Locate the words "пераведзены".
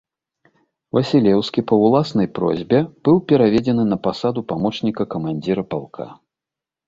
3.31-3.83